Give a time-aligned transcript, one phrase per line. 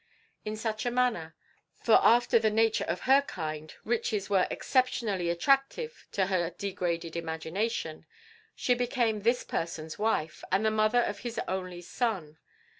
[0.43, 1.35] In such a manner
[1.77, 8.07] for after the nature of her kind riches were exceptionally attractive to her degraded imagination
[8.55, 12.39] she became this person's wife, and the mother of his only son.